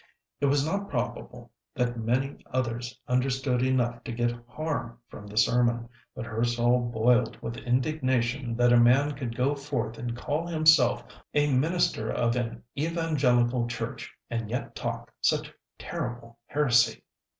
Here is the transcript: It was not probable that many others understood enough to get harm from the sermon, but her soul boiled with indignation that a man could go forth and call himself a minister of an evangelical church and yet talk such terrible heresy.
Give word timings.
It 0.39 0.47
was 0.47 0.65
not 0.65 0.89
probable 0.89 1.51
that 1.75 1.95
many 1.95 2.43
others 2.49 2.99
understood 3.07 3.61
enough 3.61 4.03
to 4.05 4.11
get 4.11 4.31
harm 4.47 4.97
from 5.09 5.27
the 5.27 5.37
sermon, 5.37 5.89
but 6.15 6.25
her 6.25 6.43
soul 6.43 6.89
boiled 6.89 7.39
with 7.39 7.55
indignation 7.57 8.55
that 8.55 8.73
a 8.73 8.79
man 8.79 9.11
could 9.11 9.35
go 9.35 9.53
forth 9.53 9.99
and 9.99 10.17
call 10.17 10.47
himself 10.47 11.03
a 11.35 11.53
minister 11.53 12.11
of 12.11 12.35
an 12.35 12.63
evangelical 12.75 13.67
church 13.67 14.11
and 14.27 14.49
yet 14.49 14.73
talk 14.75 15.13
such 15.21 15.53
terrible 15.77 16.39
heresy. 16.47 17.03